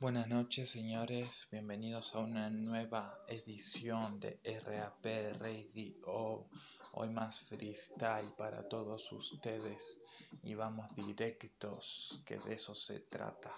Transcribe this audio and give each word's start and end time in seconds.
Buenas 0.00 0.28
noches, 0.28 0.70
señores. 0.70 1.46
Bienvenidos 1.52 2.14
a 2.14 2.20
una 2.20 2.48
nueva 2.48 3.18
edición 3.28 4.18
de 4.18 4.40
RAP 4.64 5.04
Radio. 5.38 6.46
Hoy 6.92 7.10
más 7.10 7.40
freestyle 7.40 8.32
para 8.32 8.66
todos 8.66 9.12
ustedes 9.12 10.00
y 10.42 10.54
vamos 10.54 10.94
directos, 10.94 12.22
que 12.24 12.38
de 12.38 12.54
eso 12.54 12.74
se 12.74 13.00
trata. 13.00 13.54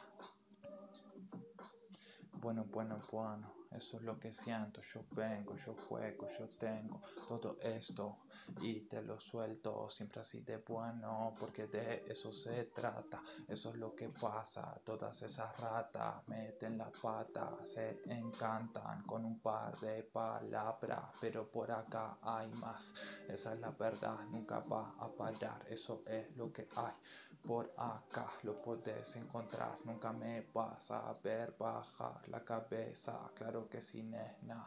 Bueno, 2.33 2.65
bueno, 2.65 3.01
bueno, 3.13 3.55
eso 3.77 3.97
es 3.97 4.03
lo 4.03 4.19
que 4.19 4.33
siento. 4.33 4.81
Yo 4.81 5.05
vengo, 5.13 5.55
yo 5.57 5.75
juego, 5.75 6.27
yo 6.39 6.49
tengo 6.51 7.01
todo 7.29 7.57
esto 7.63 8.19
y 8.61 8.81
te 8.83 9.03
lo 9.03 9.19
suelto 9.19 9.89
siempre 9.89 10.21
así 10.21 10.41
de 10.41 10.59
bueno, 10.59 11.35
porque 11.39 11.67
de 11.67 12.05
eso 12.09 12.33
se 12.33 12.65
trata. 12.65 13.23
Eso 13.49 13.71
es 13.71 13.77
lo 13.77 13.95
que 13.95 14.09
pasa. 14.09 14.81
Todas 14.85 15.23
esas 15.23 15.57
ratas 15.59 16.27
meten 16.29 16.79
la 16.79 16.91
pata, 16.91 17.57
se 17.63 18.01
encantan 18.07 19.03
con 19.05 19.25
un 19.25 19.41
par 19.41 19.79
de 19.81 20.03
palabras, 20.05 21.05
pero 21.21 21.49
por 21.51 21.71
acá 21.71 22.19
hay 22.23 22.49
más. 22.51 22.95
Esa 23.29 23.55
es 23.55 23.61
la 23.61 23.71
verdad, 23.71 24.19
nunca 24.31 24.61
va 24.61 24.95
a 24.99 25.09
parar. 25.09 25.65
Eso 25.69 26.03
es 26.07 26.35
lo 26.37 26.53
que 26.53 26.69
hay 26.77 26.95
por 27.43 27.73
acá. 27.77 28.31
Lo 28.43 28.61
puedes 28.61 29.17
encontrar, 29.17 29.79
nunca 29.85 30.13
me 30.13 30.47
vas 30.55 30.91
a 30.91 31.13
ver 31.23 31.55
bajar 31.59 32.29
la 32.29 32.45
cabeza, 32.45 33.19
claro 33.35 33.62
que 33.69 33.83
sí, 33.83 34.03
nena, 34.03 34.67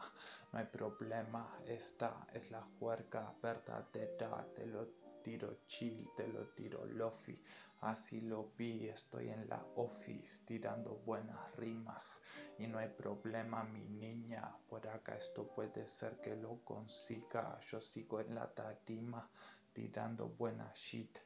no 0.52 0.58
hay 0.58 0.66
problema, 0.66 1.58
esta 1.66 2.26
es 2.32 2.50
la 2.50 2.62
juerga 2.78 3.34
verdadera, 3.42 4.46
te 4.54 4.66
lo 4.66 4.86
tiro 5.22 5.58
chill, 5.66 6.08
te 6.16 6.28
lo 6.28 6.46
tiro 6.54 6.84
lofi, 6.86 7.42
así 7.80 8.20
lo 8.20 8.52
vi, 8.56 8.88
estoy 8.88 9.28
en 9.30 9.48
la 9.48 9.60
office 9.74 10.44
tirando 10.46 11.02
buenas 11.04 11.56
rimas. 11.56 12.22
Y 12.58 12.68
no 12.68 12.78
hay 12.78 12.88
problema 12.88 13.64
mi 13.64 13.84
niña, 13.88 14.56
por 14.68 14.86
acá 14.86 15.16
esto 15.16 15.48
puede 15.48 15.88
ser 15.88 16.20
que 16.20 16.36
lo 16.36 16.64
consiga, 16.64 17.58
yo 17.60 17.80
sigo 17.80 18.20
en 18.20 18.34
la 18.36 18.54
tarima 18.54 19.28
tirando 19.72 20.28
buena 20.28 20.72
shit. 20.74 21.18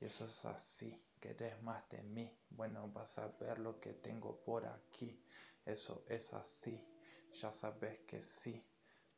Y 0.00 0.04
eso 0.04 0.26
es 0.26 0.44
así, 0.44 0.94
querés 1.20 1.60
más 1.62 1.88
de 1.88 2.02
mí, 2.02 2.32
bueno 2.50 2.88
vas 2.88 3.18
a 3.18 3.26
ver 3.40 3.58
lo 3.58 3.80
que 3.80 3.94
tengo 3.94 4.36
por 4.44 4.64
aquí. 4.64 5.20
Eso 5.66 6.04
es 6.08 6.32
así, 6.34 6.80
ya 7.32 7.52
sabes 7.52 8.00
que 8.06 8.22
sí. 8.22 8.62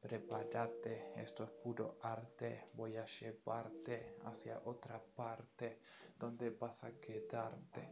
Prepárate, 0.00 1.12
esto 1.16 1.44
es 1.44 1.50
puro 1.50 1.98
arte, 2.02 2.70
voy 2.74 2.96
a 2.96 3.04
llevarte 3.04 4.16
hacia 4.24 4.60
otra 4.64 5.00
parte 5.14 5.78
donde 6.18 6.50
vas 6.50 6.82
a 6.82 6.90
quedarte. 6.98 7.88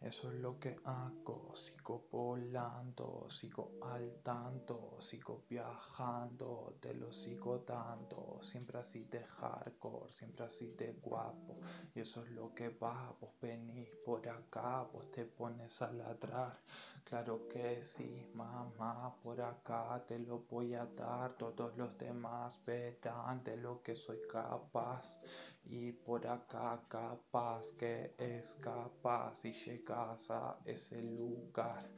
Eso 0.00 0.30
es 0.30 0.38
lo 0.38 0.58
que 0.60 0.76
hago, 0.84 1.54
sigo 1.54 2.06
volando, 2.12 3.26
sigo 3.28 3.72
al 3.82 4.20
tanto, 4.22 4.96
sigo 5.00 5.44
viajando, 5.48 6.76
te 6.80 6.94
lo 6.94 7.10
sigo 7.10 7.58
dando, 7.58 8.38
siempre 8.40 8.78
así 8.78 9.04
de 9.04 9.24
hardcore, 9.24 10.12
siempre 10.12 10.46
así 10.46 10.74
de 10.76 10.92
guapo. 10.92 11.54
Y 11.94 12.00
eso 12.00 12.22
es 12.22 12.30
lo 12.30 12.54
que 12.54 12.68
va, 12.68 13.16
vos 13.20 13.32
venís 13.40 13.96
por 14.04 14.28
acá, 14.28 14.82
vos 14.92 15.10
te 15.10 15.24
pones 15.24 15.82
a 15.82 15.90
ladrar. 15.90 16.60
Claro 17.08 17.46
que 17.48 17.84
sí, 17.84 18.28
mamá, 18.34 19.14
por 19.22 19.40
acá 19.40 20.04
te 20.08 20.18
lo 20.18 20.40
voy 20.50 20.74
a 20.74 20.86
dar, 20.86 21.36
todos 21.36 21.76
los 21.76 21.96
demás 21.96 22.58
verán 22.66 23.44
de 23.44 23.56
lo 23.56 23.80
que 23.80 23.94
soy 23.94 24.18
capaz. 24.28 25.20
Y 25.64 25.92
por 25.92 26.26
acá 26.26 26.82
capaz 26.88 27.72
que 27.78 28.16
es 28.18 28.54
capaz 28.54 29.44
y 29.44 29.52
llegas 29.52 30.32
a 30.32 30.58
ese 30.64 31.00
lugar 31.00 31.88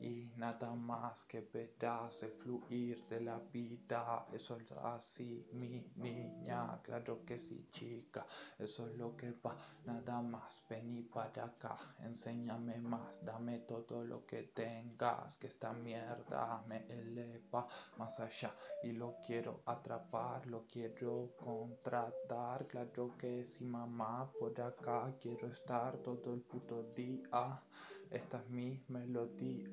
y 0.00 0.30
nada 0.36 0.74
más 0.74 1.24
que 1.24 1.40
verás 1.40 2.24
fluir 2.38 3.06
de 3.08 3.20
la 3.20 3.38
vida. 3.52 4.26
Eso 4.32 4.56
es 4.56 4.72
así, 4.72 5.46
mi 5.52 5.84
niña, 5.96 6.80
claro 6.82 7.24
que 7.24 7.38
sí, 7.38 7.68
chica. 7.70 8.26
Eso 8.58 8.88
es 8.88 8.96
lo 8.96 9.16
que 9.16 9.32
va, 9.44 9.56
nada 9.84 10.20
más. 10.20 10.62
Vení 10.68 11.02
para 11.02 11.44
acá, 11.44 11.76
enséñame 12.02 12.78
más, 12.78 13.24
dame 13.24 13.60
todo 13.60 14.04
lo 14.04 14.24
que 14.26 14.42
tengas. 14.54 15.38
Que 15.38 15.46
esta 15.46 15.72
mierda 15.72 16.62
me 16.66 16.86
eleva 16.88 17.66
más 17.98 18.20
allá 18.20 18.54
y 18.82 18.92
lo 18.92 19.16
quiero 19.26 19.60
atrapar, 19.66 20.46
lo 20.46 20.66
quiero 20.66 21.32
contratar. 21.36 22.66
Claro 22.66 23.14
que 23.18 23.44
sí, 23.46 23.64
mamá, 23.64 24.30
por 24.38 24.60
acá 24.60 25.12
quiero 25.20 25.48
estar 25.48 25.96
todo 25.98 26.34
el 26.34 26.40
puto 26.40 26.82
día. 26.94 27.62
Esta 28.10 28.38
es 28.38 28.48
mi 28.50 28.80
melodía, 28.88 29.68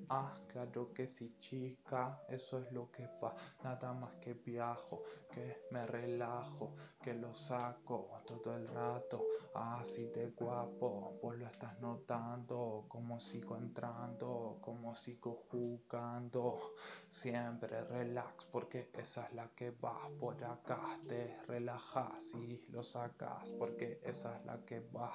claro 0.52 0.94
que 0.94 1.08
sí 1.08 1.36
chica, 1.40 2.22
eso 2.30 2.60
es 2.60 2.72
lo 2.72 2.92
que 2.92 3.08
va, 3.22 3.36
nada 3.64 3.94
más 3.94 4.16
que 4.16 4.34
viajo, 4.34 5.02
que 5.32 5.68
me 5.72 5.86
relajo, 5.86 6.76
que 7.04 7.14
lo 7.14 7.36
saco 7.36 8.14
todo 8.26 8.56
el 8.56 8.68
rato, 8.68 9.26
así 9.54 10.08
de 10.08 10.28
guapo, 10.28 11.20
vos 11.22 11.38
lo 11.38 11.46
estás 11.48 11.80
notando, 11.80 12.86
como 12.88 13.20
sigo 13.20 13.58
entrando, 13.58 14.58
como 14.62 14.96
sigo 14.96 15.44
jugando, 15.50 16.76
siempre 17.10 17.84
relax, 17.86 18.46
porque 18.46 18.90
esa 18.94 19.26
es 19.26 19.34
la 19.34 19.50
que 19.50 19.72
va 19.72 20.10
por 20.20 20.42
acá, 20.44 20.98
te 21.08 21.38
relajas 21.48 22.34
y 22.36 22.66
lo 22.70 22.84
sacas, 22.84 23.52
porque 23.52 24.00
esa 24.04 24.38
es 24.38 24.46
la 24.46 24.58
que 24.66 24.80
va, 24.96 25.14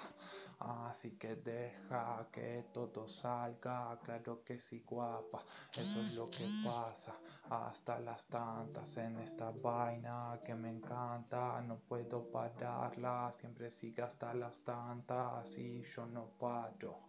así 0.59 1.13
que 1.13 1.37
deja 1.37 2.29
que 2.31 2.67
todo 2.73 3.09
salga, 3.09 3.99
claro 4.05 4.43
que 4.45 4.59
sí 4.59 4.85
guapa, 4.87 5.43
eso 5.73 6.01
es 6.01 6.15
lo 6.15 6.27
que 6.27 6.45
pasa, 6.65 7.15
hasta 7.51 7.99
las 8.01 8.27
tantas 8.27 8.97
en 8.99 9.19
esta 9.19 9.51
vaina 9.51 10.39
que 10.45 10.55
me 10.55 10.71
encanta, 10.71 11.61
no 11.63 11.78
puedo 11.79 12.31
pararla, 12.31 13.33
siempre 13.33 13.71
sigue 13.71 14.03
hasta 14.03 14.35
las 14.35 14.63
tantas 14.63 15.57
y 15.57 15.83
yo 15.83 16.07
no 16.07 16.27
paro. 16.39 17.09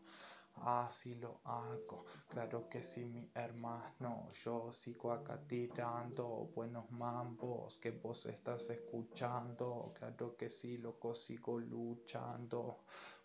Así 0.62 1.16
lo 1.16 1.40
hago, 1.46 2.06
claro 2.28 2.68
que 2.68 2.84
sí 2.84 3.06
mi 3.06 3.30
hermano, 3.34 4.28
yo 4.44 4.74
sigo 4.74 5.14
acá 5.14 5.40
tirando 5.48 6.50
buenos 6.54 6.92
mambos 6.92 7.78
que 7.78 7.92
vos 7.92 8.26
estás 8.26 8.70
escuchando, 8.70 9.94
claro 9.98 10.36
que 10.36 10.50
sí 10.50 10.78
loco 10.78 11.16
sigo 11.16 11.60
luchando, 11.60 12.80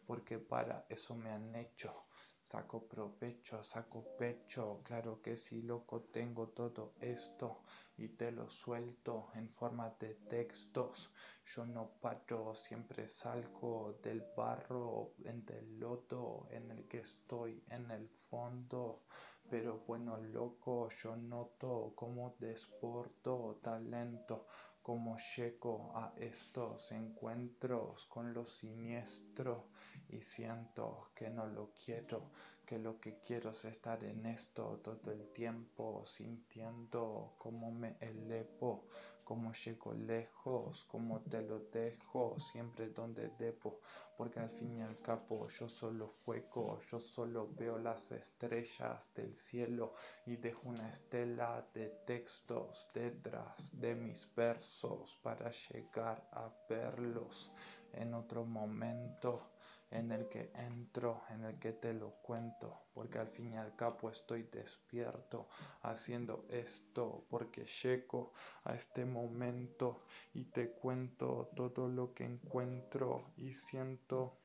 porque 0.07 0.39
para 0.39 0.87
eso 0.89 1.17
me 1.17 1.31
han 1.31 1.55
hecho. 1.57 2.05
Saco 2.45 2.87
provecho, 2.87 3.63
saco 3.63 4.05
pecho, 4.19 4.83
claro 4.85 5.23
que 5.23 5.35
sí, 5.35 5.63
loco, 5.63 6.03
tengo 6.13 6.49
todo 6.49 6.93
esto 7.01 7.63
y 7.97 8.09
te 8.09 8.31
lo 8.33 8.51
suelto 8.51 9.31
en 9.35 9.49
forma 9.49 9.89
de 9.99 10.15
textos. 10.29 11.11
Yo 11.47 11.65
no 11.65 11.93
paro, 12.03 12.55
siempre 12.55 13.09
salgo 13.09 13.99
del 14.03 14.23
barro, 14.37 15.15
en 15.25 15.47
del 15.47 15.81
lodo 15.81 16.47
en 16.51 16.71
el 16.71 16.87
que 16.87 16.99
estoy 16.99 17.65
en 17.71 17.91
el 17.91 18.11
fondo. 18.29 19.05
Pero 19.49 19.79
bueno, 19.87 20.19
loco, 20.19 20.91
yo 20.91 21.17
noto 21.17 21.93
como 21.95 22.37
desporto 22.39 23.59
talento, 23.63 24.47
como 24.85 25.17
llego 25.35 25.93
a 25.97 26.13
estos 26.19 26.93
encuentros 26.93 28.05
con 28.05 28.35
lo 28.35 28.45
siniestro 28.45 29.69
y 30.11 30.21
siento 30.21 31.11
que 31.15 31.31
no 31.31 31.47
lo 31.47 31.73
quiero, 31.73 32.31
que 32.65 32.79
lo 32.79 32.99
que 32.99 33.19
quiero 33.27 33.51
es 33.51 33.65
estar 33.65 34.03
en 34.05 34.27
esto 34.27 34.81
todo 34.83 35.13
el 35.13 35.33
tiempo, 35.33 36.05
sintiendo 36.07 37.35
cómo 37.39 37.71
me 37.71 37.97
elevo, 38.01 38.87
cómo 39.25 39.53
llego 39.53 39.93
lejos, 39.95 40.85
cómo 40.85 41.21
te 41.21 41.43
lo 41.43 41.59
dejo, 41.59 42.39
siempre 42.39 42.89
donde 42.91 43.31
debo, 43.39 43.81
porque 44.17 44.41
al 44.41 44.51
fin 44.51 44.79
y 44.79 44.83
al 44.83 45.01
cabo 45.01 45.49
yo 45.49 45.69
solo 45.69 46.15
juego, 46.25 46.79
yo 46.91 47.01
solo 47.01 47.49
veo 47.55 47.79
las 47.79 48.13
estrellas 48.13 49.13
del 49.15 49.35
cielo 49.37 49.95
y 50.27 50.37
dejo 50.37 50.69
una 50.69 50.89
estela 50.89 51.67
de 51.75 51.89
textos 52.07 52.89
detrás 52.95 53.79
de 53.81 53.95
mis 53.95 54.29
versos 54.35 55.19
para 55.23 55.51
llegar 55.51 56.29
a 56.33 56.51
verlos 56.69 57.51
en 57.93 58.15
otro 58.15 58.45
momento 58.45 59.54
en 59.95 60.11
el 60.11 60.29
que 60.29 60.51
entro, 60.55 61.23
en 61.31 61.45
el 61.45 61.59
que 61.59 61.73
te 61.73 61.95
lo 61.95 62.11
cuento, 62.23 62.83
porque 62.93 63.19
al 63.19 63.29
fin 63.29 63.53
y 63.53 63.57
al 63.57 63.77
cabo 63.77 64.11
estoy 64.11 64.43
despierto 64.43 65.49
haciendo 65.83 66.45
esto, 66.51 67.25
porque 67.31 67.65
llego 67.65 68.33
a 68.65 68.75
este 68.75 69.05
momento 69.05 70.05
y 70.33 70.45
te 70.47 70.71
cuento 70.71 71.51
todo 71.55 71.89
lo 71.89 72.13
que 72.13 72.25
encuentro 72.25 73.33
y 73.37 73.53
siento 73.53 74.39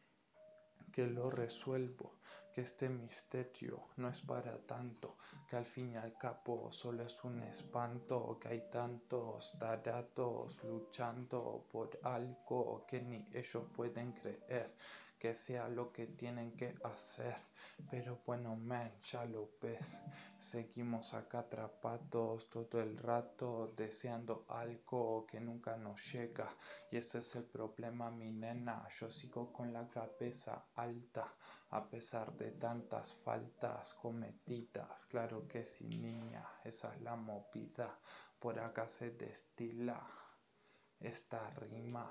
que 0.92 1.08
lo 1.08 1.30
resuelvo, 1.30 2.20
que 2.54 2.62
este 2.62 2.90
misterio 2.90 3.90
no 3.98 4.10
es 4.10 4.22
para 4.22 4.58
tanto, 4.66 5.18
que 5.50 5.56
al 5.56 5.66
fin 5.66 5.94
y 5.94 5.96
al 5.98 6.18
cabo 6.18 6.72
solo 6.72 7.04
es 7.04 7.18
un 7.24 7.42
espanto, 7.44 8.38
que 8.40 8.48
hay 8.50 8.70
tantos 8.72 9.56
taratos 9.60 10.58
luchando 10.64 11.66
por 11.72 12.00
algo 12.04 12.86
que 12.88 13.02
ni 13.02 13.28
ellos 13.34 13.64
pueden 13.76 14.14
creer, 14.14 14.74
que 15.20 15.36
sea 15.36 15.68
lo 15.68 15.92
que 15.92 16.08
tienen 16.08 16.56
que 16.56 16.74
hacer. 16.84 17.36
Pero 17.92 18.20
bueno, 18.26 18.56
man, 18.56 18.92
ya 19.04 19.26
lo 19.26 19.50
ves. 19.62 20.02
Seguimos 20.38 21.14
acá 21.14 21.40
atrapados 21.40 22.50
todo 22.50 22.82
el 22.82 22.98
rato 22.98 23.74
deseando 23.76 24.46
algo 24.48 25.26
que 25.28 25.40
nunca 25.42 25.76
nos 25.76 26.02
llega. 26.14 26.56
Y 26.90 26.98
ese 26.98 27.20
es 27.20 27.36
el 27.36 27.44
problema, 27.44 28.10
mi 28.10 28.32
nena. 28.32 28.88
Yo 28.98 29.12
sigo 29.12 29.52
con 29.52 29.74
la 29.74 29.88
cabeza 29.90 30.66
alta 30.76 31.36
a 31.72 31.88
pesar 31.88 32.34
de 32.38 32.52
tantas 32.52 33.14
faltas 33.14 33.94
cometidas. 33.96 35.06
Claro 35.06 35.48
que 35.48 35.64
sí, 35.64 35.88
niña, 35.88 36.48
esa 36.64 36.96
es 36.96 37.02
la 37.02 37.16
movida. 37.16 38.00
Por 38.40 38.58
acá 38.60 38.88
se 38.88 39.12
destila 39.12 40.02
esta 41.00 41.50
rima 41.52 42.10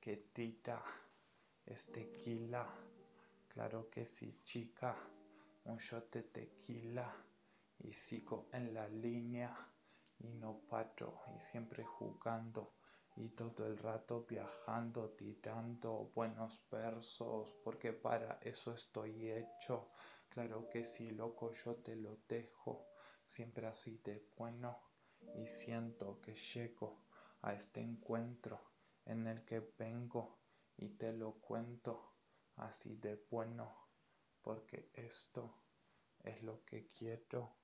que 0.00 0.16
tira 0.32 0.82
es 1.66 1.86
tequila. 1.86 2.66
Claro 3.48 3.88
que 3.90 4.04
sí, 4.04 4.40
chica, 4.44 4.96
un 5.64 5.78
shot 5.78 6.10
de 6.12 6.22
tequila. 6.24 7.14
Y 7.78 7.92
sigo 7.92 8.48
en 8.52 8.74
la 8.74 8.88
línea. 8.88 9.56
Y 10.18 10.28
no 10.34 10.60
paro. 10.68 11.20
Y 11.36 11.40
siempre 11.40 11.84
jugando. 11.84 12.74
Y 13.16 13.28
todo 13.28 13.66
el 13.66 13.78
rato 13.78 14.26
viajando, 14.28 15.10
tirando 15.10 16.10
buenos 16.14 16.60
versos, 16.68 17.54
porque 17.62 17.92
para 17.92 18.40
eso 18.42 18.74
estoy 18.74 19.30
hecho. 19.30 19.90
Claro 20.28 20.68
que 20.68 20.84
sí, 20.84 21.12
loco, 21.12 21.52
yo 21.52 21.76
te 21.76 21.94
lo 21.94 22.18
dejo, 22.28 22.88
siempre 23.24 23.68
así 23.68 23.98
de 23.98 24.26
bueno. 24.36 24.80
Y 25.36 25.46
siento 25.46 26.20
que 26.20 26.34
llego 26.34 27.04
a 27.42 27.54
este 27.54 27.80
encuentro 27.80 28.60
en 29.04 29.28
el 29.28 29.44
que 29.44 29.60
vengo 29.78 30.40
y 30.76 30.90
te 30.90 31.12
lo 31.12 31.34
cuento 31.40 32.14
así 32.56 32.96
de 32.96 33.24
bueno, 33.30 33.74
porque 34.42 34.90
esto 34.94 35.62
es 36.22 36.42
lo 36.42 36.64
que 36.64 36.90
quiero. 36.90 37.63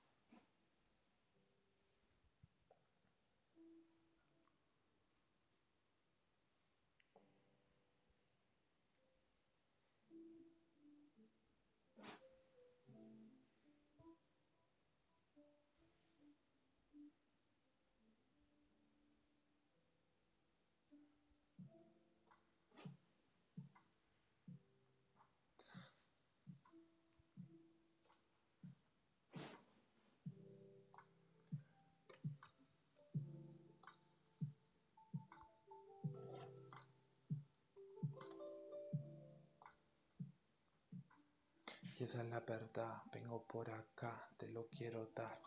Esa 42.04 42.22
es 42.22 42.28
la 42.28 42.40
verdad, 42.40 43.02
vengo 43.12 43.42
por 43.44 43.70
acá, 43.70 44.28
te 44.38 44.48
lo 44.48 44.66
quiero 44.68 45.06
dar 45.14 45.38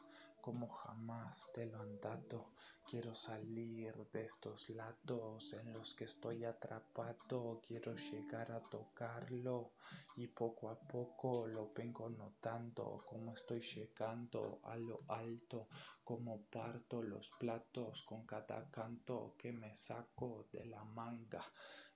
como 0.43 0.67
jamás 0.67 1.49
te 1.53 1.65
lo 1.65 1.79
han 1.79 2.01
dado. 2.01 2.49
Quiero 2.85 3.15
salir 3.15 3.95
de 4.11 4.25
estos 4.25 4.69
lados 4.71 5.53
en 5.53 5.71
los 5.71 5.95
que 5.95 6.03
estoy 6.03 6.43
atrapado. 6.43 7.61
Quiero 7.65 7.95
llegar 7.95 8.51
a 8.51 8.59
tocarlo 8.59 9.71
y 10.17 10.27
poco 10.27 10.69
a 10.69 10.77
poco 10.77 11.47
lo 11.47 11.71
vengo 11.73 12.09
notando. 12.09 13.05
Como 13.07 13.33
estoy 13.33 13.61
llegando 13.61 14.59
a 14.65 14.75
lo 14.75 14.99
alto, 15.07 15.69
como 16.03 16.41
parto 16.51 17.01
los 17.01 17.29
platos 17.39 18.03
con 18.03 18.25
cada 18.25 18.69
canto 18.69 19.35
que 19.37 19.53
me 19.53 19.73
saco 19.73 20.47
de 20.51 20.65
la 20.65 20.83
manga. 20.83 21.41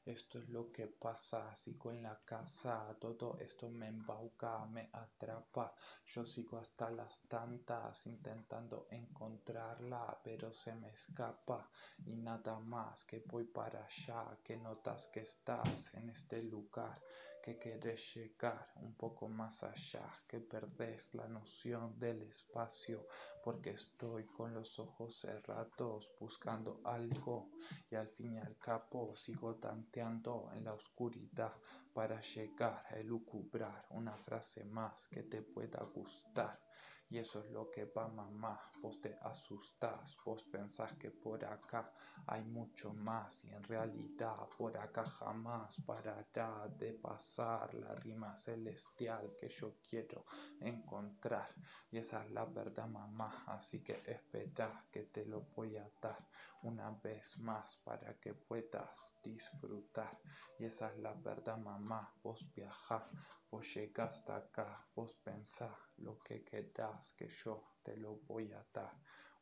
Esto 0.08 0.40
es 0.40 0.48
lo 0.48 0.72
que 0.72 0.88
pasa, 0.88 1.54
sigo 1.54 1.92
en 1.92 2.02
la 2.02 2.18
casa, 2.24 2.96
todo 2.98 3.38
esto 3.42 3.68
me 3.70 3.88
embauca, 3.88 4.66
me 4.66 4.90
atrapa. 4.94 5.74
Yo 6.06 6.26
sigo 6.26 6.58
hasta 6.58 6.90
las 6.90 7.24
tantas 7.28 8.08
intentando 8.08 8.88
encontrarla, 8.90 10.18
pero 10.24 10.54
se 10.54 10.74
me 10.76 10.92
escapa 10.92 11.70
y 12.06 12.16
nada 12.16 12.58
más 12.58 13.04
que 13.04 13.20
voy 13.20 13.44
para 13.44 13.84
allá, 13.84 14.38
que 14.42 14.56
notas 14.56 15.08
que 15.08 15.20
estás 15.20 15.94
en 15.96 16.10
este 16.10 16.42
lugar, 16.42 17.02
que 17.48 17.58
quieres 17.58 18.14
llegar 18.14 18.74
un 18.76 18.94
poco 18.96 19.30
más 19.30 19.64
allá, 19.64 20.04
que 20.28 20.42
perdés 20.42 21.14
la 21.14 21.30
noción 21.30 21.98
del 21.98 22.24
espacio, 22.24 23.08
porque 23.42 23.70
estoy 23.70 24.26
con 24.26 24.54
los 24.54 24.78
ojos 24.80 25.16
cerrados 25.16 26.12
buscando 26.20 26.82
algo 26.84 27.52
y 27.90 27.96
al 27.96 28.10
fin 28.10 28.34
y 28.34 28.38
al 28.40 28.58
cabo 28.58 29.16
sigo 29.16 29.56
tanteando 29.56 30.50
en 30.56 30.66
la 30.66 30.74
oscuridad 30.74 31.54
para 31.94 32.20
llegar 32.20 32.84
a 32.90 32.98
elucubrar 32.98 33.86
una 33.92 34.18
frase 34.18 34.66
más 34.66 35.08
que 35.08 35.24
te 35.24 35.42
pueda 35.42 35.82
gustar. 35.86 36.60
Y 37.10 37.18
eso 37.18 37.40
es 37.40 37.50
lo 37.52 37.72
que 37.72 37.86
va 37.86 38.08
mamá, 38.10 38.60
vos 38.82 39.00
te 39.00 39.18
asustas, 39.22 40.18
vos 40.26 40.44
pensás 40.44 40.92
que 40.94 41.10
por 41.10 41.44
acá 41.46 41.92
hay 42.26 42.44
mucho 42.44 42.94
más 42.94 43.46
y 43.46 43.50
en 43.50 43.64
realidad 43.64 44.36
por 44.58 44.78
acá 44.78 45.06
jamás 45.06 45.78
parará 45.86 46.68
de 46.78 46.94
pasar 46.94 47.74
la 47.76 47.96
rima 47.96 48.36
celestial 48.36 49.34
que 49.40 49.48
yo 49.48 49.76
quiero 49.90 50.26
encontrar. 50.60 51.48
Y 51.92 51.98
esa 51.98 52.26
es 52.26 52.32
la 52.32 52.46
verdad 52.46 52.88
mamá, 52.88 53.44
así 53.48 53.82
que 53.82 54.04
espera 54.06 54.84
que 54.92 55.04
te 55.04 55.26
lo 55.26 55.42
voy 55.56 55.78
a 55.78 55.90
dar 56.02 56.28
una 56.68 56.92
vez 57.02 57.38
más 57.40 57.78
para 57.78 58.20
que 58.20 58.34
puedas 58.34 59.18
disfrutar. 59.24 60.20
Y 60.60 60.66
esa 60.66 60.92
es 60.92 60.98
la 61.00 61.14
verdad 61.14 61.58
mamá, 61.58 62.14
vos 62.22 62.46
viajar, 62.54 63.10
vos 63.50 63.74
llegaste 63.74 64.34
acá, 64.34 64.86
vos 64.94 65.14
pensá 65.24 65.74
lo 65.98 66.20
que 66.20 66.44
querás 66.44 67.14
que 67.14 67.30
yo 67.30 67.76
te 67.82 67.96
lo 67.96 68.18
voy 68.28 68.52
a 68.52 68.66
dar. 68.74 68.94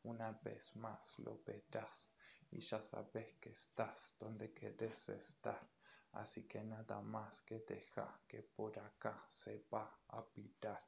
Una 0.04 0.30
vez 0.44 0.76
más 0.76 1.18
lo 1.18 1.42
verás 1.44 2.12
y 2.52 2.60
ya 2.60 2.80
sabes 2.80 3.34
que 3.40 3.50
estás 3.50 4.14
donde 4.20 4.52
querés 4.52 5.08
estar. 5.08 5.68
Así 6.12 6.46
que 6.46 6.62
nada 6.62 7.00
más 7.00 7.42
que 7.42 7.58
deja 7.68 8.20
que 8.28 8.42
por 8.42 8.78
acá 8.78 9.26
se 9.28 9.66
va 9.72 9.98
a 10.08 10.24
pitar 10.24 10.80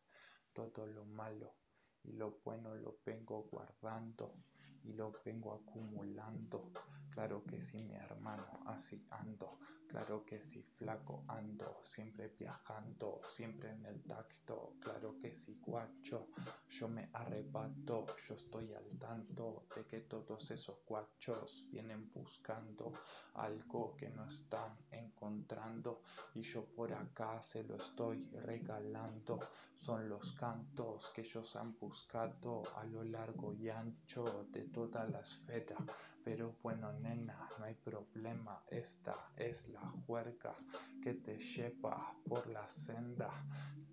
todo 0.53 0.87
lo 0.87 1.05
malo 1.05 1.53
y 2.09 2.17
lo 2.17 2.39
bueno 2.45 2.75
lo 2.75 2.97
vengo 3.05 3.47
guardando 3.51 4.33
y 4.85 4.93
lo 4.93 5.13
vengo 5.25 5.53
acumulando. 5.55 6.71
Claro 7.19 7.43
que 7.43 7.61
sí, 7.61 7.79
mi 7.79 7.97
hermano, 7.97 8.47
así 8.67 9.05
ando. 9.11 9.59
Claro 9.89 10.25
que 10.25 10.41
sí, 10.41 10.63
flaco 10.77 11.25
ando, 11.27 11.81
siempre 11.83 12.29
viajando, 12.29 13.21
siempre 13.29 13.73
en 13.73 13.85
el 13.87 14.05
tacto. 14.05 14.77
Claro 14.79 15.19
que 15.21 15.35
sí, 15.35 15.59
guacho, 15.61 16.29
yo 16.69 16.87
me 16.87 17.11
arrebato, 17.13 18.07
yo 18.25 18.35
estoy 18.35 18.73
al 18.73 18.97
tanto 19.01 19.67
de 19.75 19.85
que 19.85 20.03
todos 20.03 20.49
esos 20.53 20.79
guachos 20.87 21.67
vienen 21.73 22.09
buscando 22.13 22.93
algo 23.35 23.97
que 23.97 24.11
no 24.11 24.25
están 24.25 24.77
encontrando 24.93 26.03
y 26.35 26.43
yo 26.43 26.67
por 26.67 26.93
acá 26.93 27.43
se 27.43 27.65
lo 27.65 27.75
estoy 27.75 28.31
regalando. 28.31 29.41
Son 29.81 30.09
los 30.09 30.35
cantos 30.35 31.11
que 31.13 31.23
ellos 31.23 31.57
han 31.57 31.77
buscado 31.79 32.63
a 32.77 32.85
lo 32.85 33.03
largo 33.03 33.53
y 33.55 33.71
ancho 33.71 34.47
de 34.53 34.69
toda 34.69 35.05
la 35.07 35.21
esfera. 35.21 35.77
Pero 36.29 36.55
bueno, 36.63 36.93
nena, 36.93 37.49
no 37.59 37.65
hay 37.65 37.75
problema. 37.75 38.63
Esta 38.69 39.31
es 39.35 39.67
la 39.71 39.81
juerga 39.81 40.55
que 41.03 41.15
te 41.15 41.39
lleva 41.39 42.15
por 42.29 42.47
la 42.49 42.69
senda, 42.69 43.31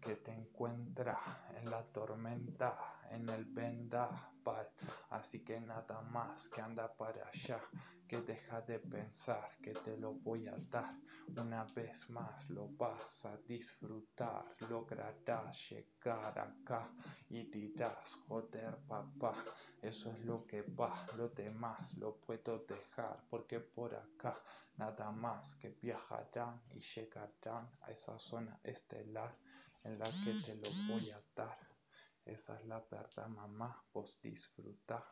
que 0.02 0.18
te 0.18 0.34
encuentra 0.34 1.18
en 1.58 1.70
la 1.70 1.82
tormenta, 1.94 2.78
en 3.12 3.30
el 3.30 3.46
vendaval. 3.46 4.70
Así 5.10 5.44
que 5.44 5.60
nada 5.60 6.02
más 6.02 6.48
que 6.50 6.62
anda 6.62 6.94
para 6.94 7.28
allá, 7.28 7.60
que 8.08 8.22
deja 8.22 8.62
de 8.62 8.80
pensar 8.80 9.58
que 9.62 9.74
te 9.74 9.98
lo 9.98 10.14
voy 10.14 10.48
a 10.48 10.56
dar. 10.70 10.96
Una 11.36 11.64
vez 11.64 12.10
más 12.10 12.50
lo 12.50 12.68
vas 12.70 13.26
a 13.26 13.38
disfrutar, 13.38 14.46
lograrás 14.70 15.70
llegar 15.70 16.38
acá 16.38 16.92
y 17.30 17.44
dirás, 17.50 18.16
joder 18.28 18.78
papá, 18.88 19.34
eso 19.82 20.12
es 20.12 20.20
lo 20.24 20.46
que 20.46 20.62
va, 20.62 21.06
lo 21.18 21.30
demás 21.30 21.98
lo 21.98 22.16
puedo 22.18 22.60
dejar, 22.60 23.24
porque 23.30 23.60
por 23.60 23.96
acá 23.96 24.40
nada 24.78 25.12
más 25.12 25.56
que 25.56 25.70
viajarán 25.82 26.62
y 26.72 26.80
llegarán 26.80 27.70
a 27.82 27.92
esa 27.92 28.20
zona 28.20 28.60
estelar 28.64 29.36
en 29.84 29.98
la 29.98 30.06
que 30.06 30.32
te 30.46 30.56
lo 30.56 30.70
voy 30.90 31.10
a 31.12 31.20
dar. 31.36 31.65
Esa 32.26 32.60
es 32.60 32.66
la 32.66 32.80
verdad, 32.82 33.28
mamá, 33.28 33.86
vos 33.94 34.20
disfrutar. 34.20 35.06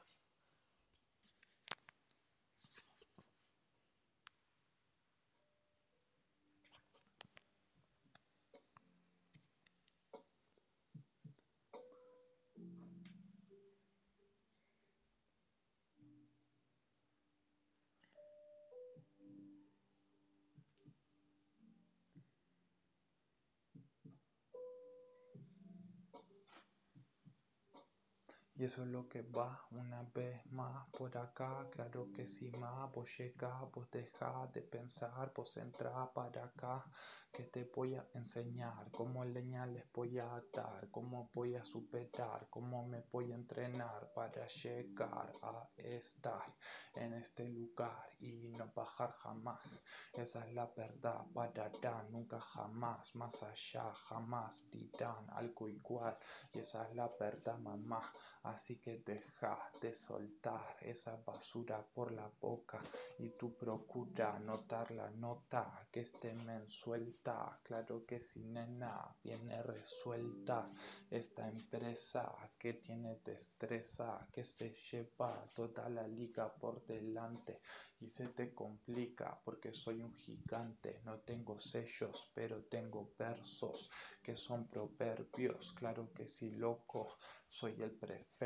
Y 28.56 28.66
eso 28.66 28.84
es 28.84 28.90
lo 28.90 29.10
que 29.10 29.24
va 29.24 29.66
una 29.72 30.04
vez 30.14 30.46
más 30.52 30.88
por 30.92 31.18
acá, 31.18 31.68
claro 31.72 32.12
que 32.16 32.28
si 32.28 32.52
más, 32.52 32.92
vos 32.94 33.10
llegás, 33.18 33.60
vos 33.72 33.90
dejás 33.90 34.54
de 34.54 34.62
pensar, 34.62 35.34
vos 35.36 35.58
entrar 35.58 36.14
para 36.14 36.46
acá, 36.46 36.86
que 37.32 37.46
te 37.46 37.64
voy 37.76 37.96
a 37.96 38.06
enseñar 38.14 38.92
cómo 38.92 39.26
leña 39.26 39.66
les 39.66 39.92
voy 39.92 40.20
a 40.20 40.36
atar, 40.36 40.88
cómo 40.92 41.32
voy 41.34 41.56
a 41.56 41.64
superar, 41.64 42.46
cómo 42.52 42.86
me 42.86 43.02
voy 43.12 43.32
a 43.32 43.36
entrenar 43.36 44.12
para 44.14 44.48
llegar 44.48 45.34
a 45.42 45.68
estar 45.76 46.54
en 46.94 47.14
este 47.16 47.50
lugar 47.50 48.08
y 48.20 48.50
no 48.50 48.72
bajar 48.76 49.12
jamás. 49.14 49.84
Esa 50.14 50.48
es 50.48 50.54
la 50.54 50.68
verdad, 50.68 51.26
para 51.34 51.72
dar 51.82 52.08
nunca 52.12 52.40
jamás, 52.40 53.16
más 53.16 53.42
allá, 53.42 53.92
jamás 53.96 54.70
dirán 54.70 55.28
algo 55.32 55.68
igual. 55.68 56.16
Esa 56.54 56.88
es 56.88 56.96
la 56.96 57.10
verdad, 57.20 57.58
mamá. 57.58 58.14
Así 58.54 58.76
que 58.76 59.00
deja 59.00 59.58
de 59.82 59.96
soltar 59.96 60.78
esa 60.82 61.18
basura 61.26 61.84
por 61.96 62.12
la 62.12 62.30
boca 62.40 62.80
y 63.18 63.30
tú 63.30 63.56
procura 63.58 64.38
notar 64.38 64.92
la 64.92 65.10
nota 65.10 65.88
que 65.92 66.02
este 66.02 66.36
men 66.36 66.70
suelta. 66.70 67.60
Claro 67.64 68.06
que 68.06 68.22
si 68.22 68.44
nena 68.44 68.94
viene 69.24 69.64
resuelta 69.64 70.70
esta 71.10 71.48
empresa 71.48 72.32
que 72.60 72.74
tiene 72.74 73.22
destreza, 73.26 74.28
que 74.32 74.44
se 74.44 74.70
lleva 74.92 75.50
toda 75.56 75.90
la 75.90 76.08
liga 76.08 76.54
por 76.54 76.86
delante 76.86 77.60
y 78.00 78.08
se 78.10 78.28
te 78.28 78.54
complica 78.54 79.40
porque 79.44 79.74
soy 79.74 80.04
un 80.04 80.14
gigante. 80.14 81.02
No 81.06 81.20
tengo 81.22 81.60
sellos, 81.60 82.30
pero 82.36 82.66
tengo 82.66 83.14
versos 83.18 83.90
que 84.22 84.36
son 84.36 84.68
proverbios. 84.68 85.74
Claro 85.74 86.12
que 86.14 86.28
sí, 86.28 86.52
loco 86.52 87.18
soy 87.54 87.82
el 87.82 87.92
prefecto, 87.92 88.43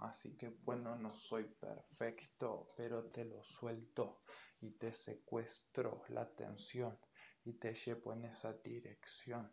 así 0.00 0.36
que 0.36 0.48
bueno, 0.48 0.96
no 0.96 1.14
soy 1.14 1.44
perfecto, 1.44 2.72
pero 2.76 3.04
te 3.10 3.24
lo 3.24 3.42
suelto 3.42 4.22
y 4.60 4.72
te 4.72 4.92
secuestro 4.92 6.02
la 6.08 6.22
atención 6.22 6.98
y 7.44 7.54
te 7.54 7.72
llevo 7.74 8.12
en 8.12 8.24
esa 8.24 8.52
dirección, 8.54 9.50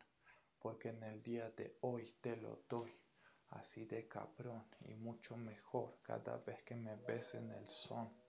porque 0.60 0.90
en 0.90 1.04
el 1.04 1.22
día 1.22 1.52
de 1.52 1.78
hoy 1.82 2.18
te 2.22 2.36
lo 2.36 2.64
doy 2.68 2.92
así 3.50 3.86
de 3.86 4.08
cabrón 4.08 4.66
y 4.82 4.96
mucho 4.96 5.38
mejor 5.38 6.00
cada 6.02 6.38
vez 6.38 6.64
que 6.64 6.76
me 6.76 6.96
ves 6.96 7.36
en 7.36 7.52
el 7.52 7.70
son. 7.70 8.25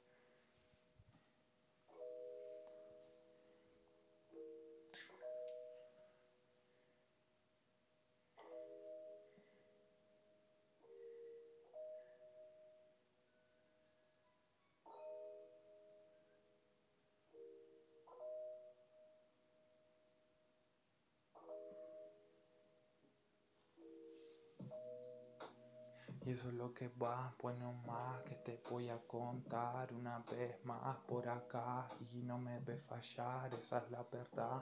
Y 26.26 26.32
eso 26.32 26.48
es 26.48 26.54
lo 26.54 26.74
que 26.74 26.88
va, 27.00 27.32
bueno 27.40 27.72
más 27.86 28.20
que 28.24 28.34
te 28.34 28.60
voy 28.68 28.88
a 28.88 28.98
contar 29.06 29.94
una 29.94 30.18
vez 30.28 30.56
más 30.64 30.96
por 31.06 31.28
acá 31.28 31.86
y 32.12 32.20
no 32.24 32.36
me 32.36 32.58
ve 32.58 32.80
fallar, 32.80 33.54
esa 33.54 33.78
es 33.78 33.90
la 33.92 34.04
verdad. 34.10 34.60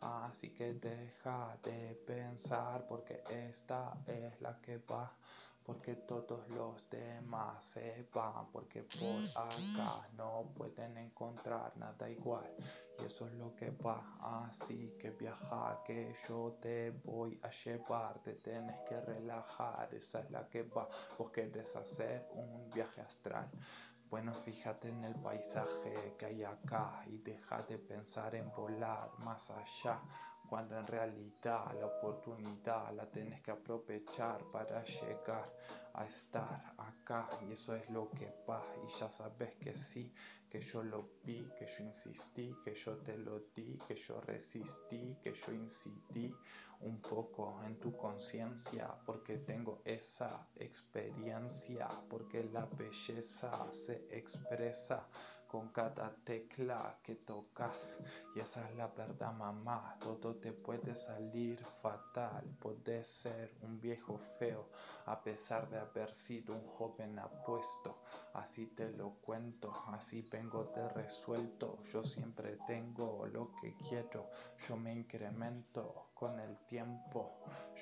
Así 0.00 0.50
que 0.50 0.74
deja 0.74 1.56
de 1.62 2.02
pensar 2.04 2.84
porque 2.88 3.22
esta 3.30 3.96
es 4.08 4.40
la 4.40 4.60
que 4.60 4.78
va, 4.78 5.12
porque 5.64 5.96
todos 5.96 6.48
los 6.50 6.88
demás 6.90 7.64
se 7.64 8.06
van, 8.12 8.46
porque 8.52 8.82
por 8.82 9.44
acá 9.44 10.08
no 10.16 10.44
pueden 10.56 10.98
encontrar 10.98 11.76
nada 11.76 12.08
igual. 12.10 12.54
Y 12.98 13.04
eso 13.04 13.26
es 13.26 13.34
lo 13.34 13.54
que 13.56 13.70
va, 13.70 14.02
así 14.46 14.94
que 15.00 15.10
viaja, 15.10 15.82
que 15.84 16.14
yo 16.28 16.58
te 16.60 16.90
voy 17.04 17.40
a 17.42 17.50
llevar, 17.50 18.22
te 18.22 18.34
tienes 18.34 18.78
que 18.88 19.00
relajar, 19.00 19.92
esa 19.94 20.20
es 20.20 20.30
la 20.30 20.48
que 20.48 20.62
va. 20.64 20.86
Vos 21.18 21.30
querés 21.30 21.74
hacer 21.76 22.28
un 22.34 22.70
viaje 22.70 23.00
astral. 23.00 23.48
Bueno, 24.10 24.34
fíjate 24.34 24.90
en 24.90 25.02
el 25.02 25.14
paisaje 25.14 26.14
que 26.18 26.26
hay 26.26 26.44
acá 26.44 27.02
y 27.06 27.18
deja 27.18 27.62
de 27.62 27.78
pensar 27.78 28.34
en 28.34 28.48
volar 28.52 29.10
más 29.18 29.50
allá, 29.50 30.00
cuando 30.54 30.78
en 30.78 30.86
realidad 30.86 31.74
la 31.80 31.86
oportunidad 31.86 32.94
la 32.94 33.10
tienes 33.10 33.42
que 33.42 33.50
aprovechar 33.50 34.38
para 34.52 34.84
llegar 34.84 35.52
a 35.94 36.06
estar 36.06 36.74
acá. 36.78 37.28
Y 37.42 37.54
eso 37.54 37.74
es 37.74 37.90
lo 37.90 38.08
que 38.10 38.32
va. 38.48 38.62
Y 38.86 39.00
ya 39.00 39.10
sabes 39.10 39.56
que 39.56 39.74
sí, 39.74 40.14
que 40.48 40.60
yo 40.60 40.84
lo 40.84 41.08
vi, 41.24 41.44
que 41.58 41.66
yo 41.66 41.82
insistí, 41.82 42.56
que 42.64 42.72
yo 42.72 42.98
te 42.98 43.18
lo 43.18 43.40
di, 43.52 43.76
que 43.88 43.96
yo 43.96 44.20
resistí, 44.20 45.16
que 45.20 45.34
yo 45.34 45.52
incidí 45.52 46.32
un 46.82 47.00
poco 47.00 47.60
en 47.64 47.80
tu 47.80 47.96
conciencia 47.96 48.94
porque 49.04 49.38
tengo 49.38 49.82
esa 49.84 50.46
experiencia, 50.54 51.88
porque 52.08 52.44
la 52.44 52.64
belleza 52.78 53.50
se 53.72 54.06
expresa 54.08 55.08
con 55.54 55.68
cada 55.68 56.10
tecla 56.24 56.98
que 57.00 57.14
tocas. 57.14 58.02
Y 58.34 58.40
esa 58.40 58.68
es 58.68 58.74
la 58.74 58.88
verdad 58.88 59.32
mamá, 59.32 59.96
todo 60.00 60.34
te 60.34 60.52
puede 60.52 60.96
salir 60.96 61.64
fatal, 61.80 62.42
puedes 62.58 63.06
ser 63.06 63.54
un 63.62 63.80
viejo 63.80 64.18
feo 64.36 64.68
a 65.06 65.22
pesar 65.22 65.70
de 65.70 65.78
haber 65.78 66.12
sido 66.12 66.56
un 66.56 66.66
joven 66.66 67.20
apuesto, 67.20 68.02
así 68.32 68.66
te 68.66 68.90
lo 68.94 69.10
cuento, 69.20 69.72
así 69.92 70.22
vengo 70.28 70.64
de 70.64 70.88
resuelto, 70.88 71.78
yo 71.92 72.02
siempre 72.02 72.58
tengo 72.66 73.24
lo 73.26 73.52
que 73.60 73.76
quiero, 73.88 74.30
yo 74.66 74.76
me 74.76 74.92
incremento 74.92 76.08
con 76.14 76.38
el 76.38 76.56
tiempo, 76.66 77.32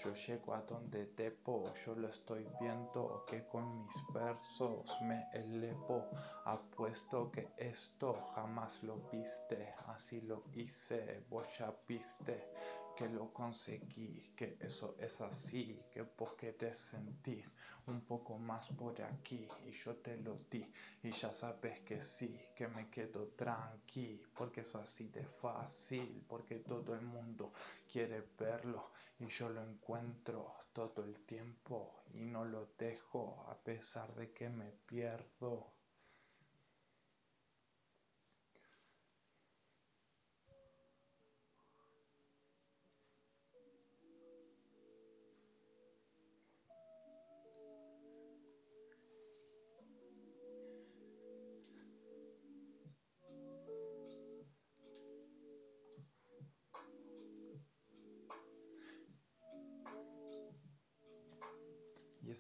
yo 0.03 0.15
llego 0.15 0.55
a 0.55 0.63
donde 0.63 1.07
debo, 1.17 1.73
yo 1.85 1.95
lo 1.95 2.09
estoy 2.09 2.49
viendo 2.61 3.25
que 3.27 3.47
con 3.47 3.69
mis 3.79 3.95
versos 4.13 4.97
me 5.03 5.27
elevo, 5.33 6.09
apuesto 6.45 7.31
que 7.31 7.49
esto 7.57 8.15
jamás 8.35 8.83
lo 8.83 8.97
viste, 9.13 9.75
así 9.89 10.21
lo 10.23 10.45
hice, 10.55 11.25
vos 11.29 11.47
ya 11.59 11.73
viste 11.87 12.49
que 12.97 13.09
lo 13.09 13.33
conseguí, 13.33 14.33
que 14.37 14.57
eso 14.61 14.97
es 14.99 15.21
así, 15.21 15.81
que 15.93 16.03
vos 16.03 16.35
querés 16.35 16.79
sentir 16.79 17.51
un 17.87 18.01
poco 18.03 18.39
más 18.39 18.69
por 18.69 19.01
aquí 19.03 19.49
y 19.67 19.73
yo 19.73 19.97
te 19.97 20.17
lo 20.19 20.39
di 20.51 20.65
y 21.03 21.11
ya 21.11 21.33
sabes 21.33 21.81
que 21.81 22.01
sí, 22.01 22.39
que 22.55 22.69
me 22.69 22.89
quedo 22.89 23.29
tranqui, 23.37 24.23
porque 24.37 24.61
es 24.61 24.75
así 24.77 25.09
de 25.09 25.25
fácil, 25.25 26.25
porque 26.29 26.57
todo 26.57 26.95
el 26.95 27.03
mundo 27.03 27.53
quiere 27.91 28.23
verlo 28.39 28.91
y 29.19 29.27
yo 29.27 29.49
lo 29.49 29.63
encuentro 29.63 30.55
todo 30.73 31.05
el 31.05 31.25
tiempo 31.25 32.03
y 32.15 32.21
no 32.21 32.45
lo 32.45 32.67
dejo 32.79 33.45
a 33.49 33.57
pesar 33.57 34.15
de 34.15 34.33
que 34.33 34.49
me 34.49 34.71
pierdo. 34.87 35.82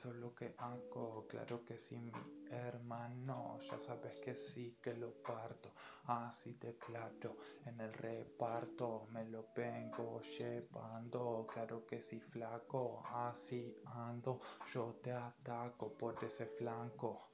Eso 0.02 0.10
es 0.10 0.16
lo 0.16 0.34
que 0.34 0.52
hago, 0.58 1.26
claro 1.28 1.64
que 1.64 1.78
sí, 1.78 1.96
mi 1.96 2.10
hermano, 2.50 3.56
ya 3.60 3.78
sabes 3.78 4.18
que 4.20 4.34
sí, 4.34 4.76
que 4.82 4.94
lo 4.94 5.12
parto, 5.22 5.70
así 6.06 6.54
de 6.54 6.76
claro, 6.76 7.36
en 7.66 7.80
el 7.80 7.92
reparto 7.92 9.06
me 9.10 9.24
lo 9.28 9.46
vengo 9.54 10.20
llevando, 10.20 11.46
claro 11.52 11.86
que 11.86 12.02
sí, 12.02 12.18
flaco, 12.18 13.04
así 13.06 13.76
ando, 13.84 14.40
yo 14.74 14.98
te 15.00 15.12
ataco 15.12 15.92
por 15.92 16.16
ese 16.24 16.46
flanco, 16.46 17.28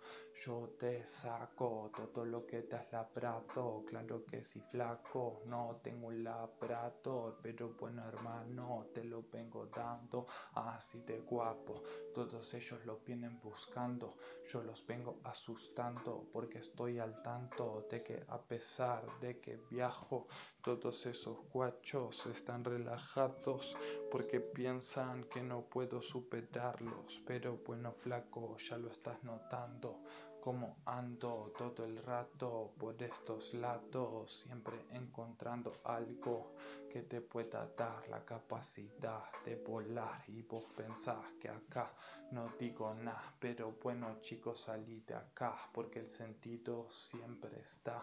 yo 0.44 0.74
te 0.78 1.06
saco 1.06 1.90
todo 1.96 2.24
lo 2.26 2.46
que 2.46 2.62
te 2.62 2.76
has 2.76 2.92
labrado, 2.92 3.82
claro 3.86 4.24
que 4.26 4.42
sí, 4.44 4.60
flaco, 4.60 5.40
no 5.46 5.80
tengo 5.82 6.08
un 6.08 6.22
labrador, 6.22 7.38
pero 7.42 7.70
bueno, 7.80 8.06
hermano, 8.06 8.88
te 8.94 9.04
lo 9.04 9.22
vengo 9.22 9.66
dando, 9.66 10.26
así 10.54 11.00
de 11.00 11.20
guapo, 11.20 11.82
todos 12.14 12.28
todos 12.28 12.57
ellos 12.58 12.84
lo 12.84 12.98
vienen 12.98 13.40
buscando. 13.40 14.16
Yo 14.48 14.62
los 14.62 14.84
vengo 14.86 15.20
asustando 15.24 16.28
porque 16.32 16.58
estoy 16.58 16.98
al 16.98 17.22
tanto 17.22 17.86
de 17.90 18.02
que 18.02 18.24
a 18.28 18.38
pesar 18.40 19.02
de 19.20 19.38
que 19.40 19.56
viajo, 19.70 20.26
todos 20.62 21.06
esos 21.06 21.38
guachos 21.50 22.26
están 22.26 22.64
relajados 22.64 23.76
porque 24.10 24.40
piensan 24.40 25.24
que 25.24 25.42
no 25.42 25.62
puedo 25.62 26.02
superarlos. 26.02 27.22
Pero 27.26 27.58
bueno, 27.66 27.92
flaco, 27.92 28.56
ya 28.58 28.76
lo 28.76 28.90
estás 28.90 29.22
notando 29.24 30.02
como 30.48 30.78
ando 30.86 31.52
todo 31.58 31.84
el 31.84 32.02
rato 32.02 32.72
por 32.78 33.02
estos 33.02 33.52
lados, 33.52 34.32
siempre 34.32 34.86
encontrando 34.92 35.74
algo 35.84 36.54
que 36.90 37.02
te 37.02 37.20
pueda 37.20 37.70
dar 37.76 38.08
la 38.08 38.24
capacidad 38.24 39.24
de 39.44 39.56
volar. 39.56 40.24
Y 40.26 40.40
vos 40.40 40.64
pensás 40.74 41.18
que 41.38 41.50
acá 41.50 41.92
no 42.32 42.48
digo 42.58 42.94
nada, 42.94 43.34
pero 43.38 43.72
bueno 43.82 44.22
chicos 44.22 44.62
salí 44.62 45.00
de 45.00 45.16
acá 45.16 45.54
porque 45.70 45.98
el 45.98 46.08
sentido 46.08 46.88
siempre 46.90 47.60
está, 47.60 48.00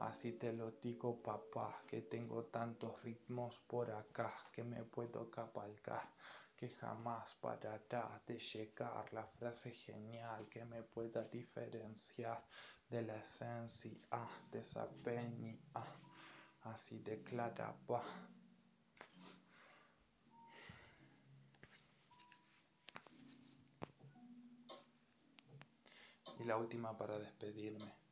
así 0.00 0.32
te 0.32 0.52
lo 0.52 0.72
digo 0.72 1.22
papá, 1.22 1.82
que 1.86 2.02
tengo 2.02 2.44
tantos 2.44 3.02
ritmos 3.04 3.58
por 3.66 3.90
acá 3.90 4.34
que 4.52 4.62
me 4.62 4.82
puedo 4.84 5.30
cabalgar 5.30 6.10
que 6.56 6.68
jamás 6.70 7.34
parará 7.34 8.20
de 8.26 8.38
llegar 8.38 9.12
la 9.12 9.26
frase 9.26 9.70
genial 9.72 10.48
que 10.48 10.64
me 10.64 10.82
pueda 10.82 11.22
diferenciar 11.24 12.42
de 12.88 13.02
la 13.02 13.16
esencia 13.16 13.92
de 14.50 14.60
esa 14.60 14.88
peña. 15.04 15.56
Así 16.62 16.98
declaraba. 17.00 18.02
Y 26.38 26.44
la 26.44 26.56
última 26.56 26.96
para 26.96 27.18
despedirme. 27.18 28.05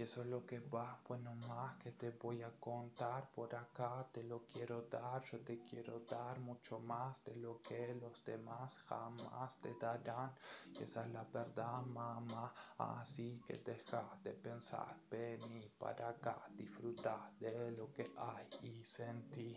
Y 0.00 0.04
eso 0.04 0.22
es 0.22 0.28
lo 0.28 0.46
que 0.46 0.60
va, 0.60 0.98
bueno 1.06 1.34
más 1.46 1.76
que 1.76 1.92
te 1.92 2.08
voy 2.08 2.42
a 2.42 2.50
contar 2.58 3.30
por 3.32 3.54
acá, 3.54 4.08
te 4.10 4.22
lo 4.22 4.46
quiero 4.46 4.80
dar, 4.90 5.22
yo 5.24 5.38
te 5.40 5.62
quiero 5.62 6.00
dar 6.08 6.40
mucho 6.40 6.78
más 6.78 7.22
de 7.22 7.36
lo 7.36 7.60
que 7.60 7.94
los 7.96 8.24
demás 8.24 8.78
jamás 8.88 9.60
te 9.60 9.74
darán. 9.74 10.32
Y 10.72 10.84
esa 10.84 11.04
es 11.04 11.12
la 11.12 11.24
verdad, 11.24 11.82
mamá, 11.82 12.50
así 12.78 13.42
que 13.46 13.58
deja 13.58 14.02
de 14.24 14.32
pensar, 14.32 14.96
vení 15.10 15.68
para 15.78 16.08
acá, 16.08 16.46
disfruta 16.56 17.30
de 17.38 17.70
lo 17.72 17.92
que 17.92 18.10
hay 18.16 18.48
y 18.62 18.82
sentí 18.82 19.54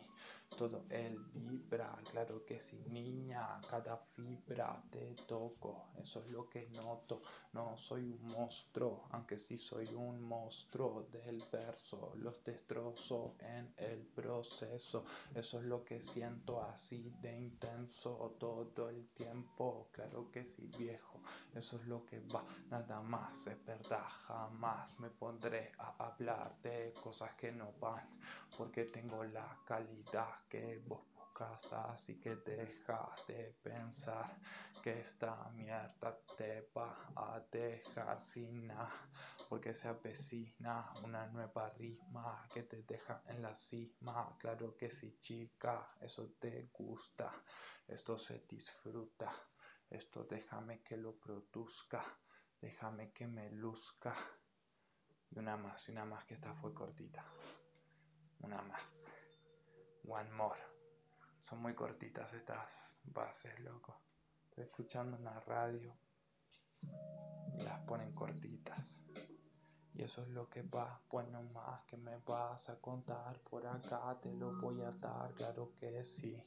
todo 0.58 0.84
el 0.90 1.18
vibra, 1.34 1.98
claro 2.12 2.44
que 2.46 2.60
sí, 2.60 2.84
niña, 2.90 3.62
cada 3.70 3.96
fibra 3.98 4.84
te 4.92 5.16
toco, 5.26 5.88
eso 6.02 6.22
es 6.22 6.28
lo 6.28 6.50
que 6.50 6.68
noto, 6.70 7.22
no 7.54 7.78
soy 7.78 8.12
un 8.12 8.28
monstruo, 8.28 9.08
aunque 9.12 9.38
sí 9.38 9.58
soy 9.58 9.88
un 9.94 10.22
monstruo 10.22 10.33
del 11.12 11.44
verso, 11.52 12.14
los 12.16 12.44
destrozo 12.44 13.36
en 13.40 13.74
el 13.78 14.00
proceso, 14.08 15.06
eso 15.34 15.60
es 15.60 15.66
lo 15.66 15.84
que 15.84 16.02
siento 16.02 16.62
así 16.62 17.14
de 17.22 17.38
intenso 17.38 18.36
todo 18.40 18.90
el 18.90 19.08
tiempo, 19.10 19.90
claro 19.92 20.30
que 20.32 20.46
sí, 20.46 20.70
viejo, 20.78 21.22
eso 21.54 21.78
es 21.78 21.86
lo 21.88 22.06
que 22.06 22.20
va, 22.22 22.44
nada 22.70 23.02
más, 23.02 23.48
es 23.48 23.64
verdad, 23.64 24.08
jamás 24.28 25.00
me 25.00 25.10
pondré 25.10 25.72
a 25.78 26.08
hablar 26.08 26.56
de 26.62 26.94
cosas 27.02 27.36
que 27.36 27.52
no 27.52 27.74
van, 27.80 28.08
porque 28.58 28.86
tengo 28.86 29.24
la 29.24 29.60
calidad 29.66 30.34
que 30.50 30.82
vos 30.88 31.13
así 31.52 32.20
que 32.20 32.36
deja 32.38 33.16
de 33.28 33.56
pensar 33.62 34.38
que 34.82 35.00
esta 35.00 35.50
mierda 35.52 36.18
te 36.38 36.70
va 36.76 37.12
a 37.16 37.40
dejar 37.52 38.20
sin 38.20 38.68
nada, 38.68 38.92
porque 39.50 39.74
se 39.74 39.88
avecina 39.88 40.92
una 41.04 41.28
nueva 41.28 41.70
rima 41.70 42.48
que 42.54 42.64
te 42.64 42.84
deja 42.84 43.22
en 43.28 43.42
la 43.42 43.56
cima, 43.56 44.36
claro 44.40 44.76
que 44.76 44.92
sí 44.92 45.18
chica, 45.20 45.96
eso 46.02 46.34
te 46.40 46.70
gusta, 46.74 47.32
esto 47.88 48.18
se 48.18 48.46
disfruta, 48.48 49.32
esto 49.90 50.26
déjame 50.26 50.82
que 50.82 50.98
lo 50.98 51.18
produzca, 51.18 52.04
déjame 52.60 53.12
que 53.12 53.28
me 53.28 53.50
luzca, 53.52 54.16
y 55.32 55.40
una 55.40 55.58
más, 55.58 55.88
y 55.88 55.92
una 55.92 56.06
más 56.06 56.26
que 56.26 56.36
esta 56.36 56.54
fue 56.56 56.74
cortita, 56.74 57.26
una 58.40 58.62
más. 58.62 59.12
One 60.06 60.30
More. 60.32 60.73
Son 61.54 61.62
muy 61.62 61.76
cortitas 61.76 62.34
estas 62.34 62.96
bases, 63.04 63.60
loco. 63.60 63.96
Estoy 64.50 64.64
escuchando 64.64 65.18
una 65.18 65.40
radio 65.42 65.96
y 67.56 67.62
las 67.62 67.80
ponen 67.82 68.12
cortitas. 68.16 69.04
Y 69.96 70.02
eso 70.04 70.22
es 70.24 70.30
lo 70.30 70.50
que 70.50 70.64
va, 70.64 71.00
bueno 71.10 71.44
más 71.54 71.84
que 71.86 71.98
me 71.98 72.18
vas 72.26 72.70
a 72.70 72.80
contar 72.80 73.40
por 73.42 73.66
acá, 73.68 74.18
te 74.22 74.34
lo 74.34 74.54
voy 74.54 74.82
a 74.82 74.92
dar, 74.92 75.34
claro 75.34 75.74
que 75.80 76.04
sí. 76.04 76.42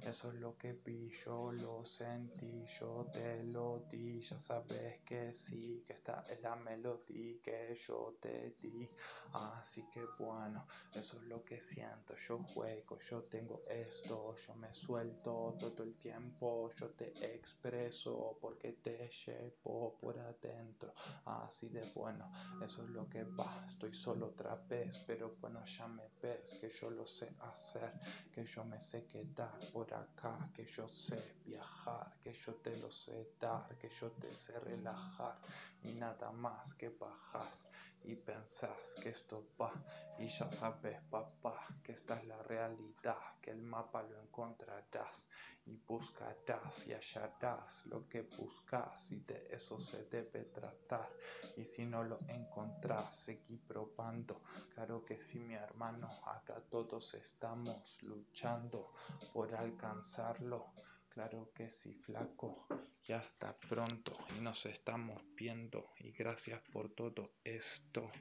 Eso 0.00 0.30
es 0.32 0.34
lo 0.40 0.56
que 0.56 0.72
vi, 0.72 1.10
yo 1.24 1.52
lo 1.52 1.84
sentí, 1.84 2.66
yo 2.66 3.08
te 3.12 3.42
lo 3.44 3.84
di, 3.88 4.20
ya 4.20 4.38
sabes 4.40 5.00
que 5.04 5.32
sí, 5.32 5.84
que 5.86 5.92
esta 5.94 6.26
es 6.28 6.40
la 6.42 6.56
melodía 6.56 7.40
que 7.42 7.74
yo 7.86 8.16
te 8.20 8.56
di. 8.60 8.90
Así 9.32 9.88
que 9.88 10.06
bueno, 10.18 10.66
eso 10.94 11.16
es 11.18 11.22
lo 11.24 11.44
que 11.44 11.60
siento, 11.60 12.14
yo 12.16 12.38
juego, 12.38 12.98
yo 12.98 13.22
tengo 13.24 13.62
esto, 13.68 14.34
yo 14.36 14.54
me 14.56 14.72
suelto 14.74 15.56
todo 15.58 15.82
el 15.84 15.96
tiempo, 15.96 16.68
yo 16.78 16.90
te 16.90 17.16
expreso 17.34 18.38
porque 18.40 18.72
te 18.72 19.08
llevo 19.08 19.96
por 20.00 20.18
adentro. 20.18 20.92
Así 21.24 21.68
de 21.68 21.84
bueno, 21.84 22.30
eso 22.58 22.82
es 22.84 22.89
lo 22.92 23.08
que 23.08 23.24
va, 23.24 23.64
estoy 23.66 23.94
solo 23.94 24.26
otra 24.26 24.56
vez, 24.68 24.98
pero 25.06 25.36
bueno, 25.40 25.64
ya 25.64 25.86
me 25.86 26.08
ves 26.22 26.54
que 26.60 26.68
yo 26.68 26.90
lo 26.90 27.06
sé 27.06 27.34
hacer, 27.40 27.92
que 28.32 28.44
yo 28.44 28.64
me 28.64 28.80
sé 28.80 29.06
quedar 29.06 29.58
por 29.72 29.92
acá, 29.94 30.50
que 30.54 30.64
yo 30.64 30.88
sé 30.88 31.36
viajar, 31.44 32.12
que 32.22 32.32
yo 32.32 32.54
te 32.56 32.76
lo 32.76 32.90
sé 32.90 33.34
dar, 33.40 33.76
que 33.78 33.88
yo 33.88 34.10
te 34.12 34.34
sé 34.34 34.58
relajar 34.60 35.38
y 35.82 35.92
nada 35.92 36.30
más 36.32 36.74
que 36.74 36.88
bajas 36.90 37.68
y 38.04 38.14
pensás 38.16 38.96
que 39.02 39.10
esto 39.10 39.46
va 39.60 39.72
y 40.18 40.26
ya 40.26 40.50
sabes 40.50 41.00
papá 41.10 41.66
que 41.82 41.92
esta 41.92 42.18
es 42.18 42.26
la 42.26 42.42
realidad, 42.42 43.18
que 43.40 43.50
el 43.50 43.62
mapa 43.62 44.02
lo 44.02 44.20
encontrarás 44.20 45.28
y 45.70 45.76
buscarás 45.86 46.86
y 46.86 46.92
hallarás 46.92 47.86
lo 47.86 48.08
que 48.08 48.22
buscas 48.22 49.12
y 49.12 49.20
de 49.20 49.48
eso 49.50 49.78
se 49.80 50.04
debe 50.04 50.44
tratar 50.44 51.08
y 51.56 51.64
si 51.64 51.86
no 51.86 52.02
lo 52.02 52.18
encontrás 52.28 53.16
seguí 53.16 53.56
probando 53.56 54.42
claro 54.74 55.04
que 55.04 55.20
sí 55.20 55.38
mi 55.38 55.54
hermano 55.54 56.08
acá 56.26 56.60
todos 56.68 57.14
estamos 57.14 58.02
luchando 58.02 58.92
por 59.32 59.54
alcanzarlo 59.54 60.72
Claro 61.10 61.50
que 61.52 61.68
sí, 61.70 61.92
flaco. 61.92 62.66
Ya 63.04 63.18
hasta 63.18 63.56
pronto 63.68 64.12
y 64.36 64.40
nos 64.40 64.64
estamos 64.66 65.20
viendo. 65.34 65.90
Y 65.98 66.12
gracias 66.12 66.62
por 66.72 66.94
todo 66.94 67.32
esto. 67.42 68.12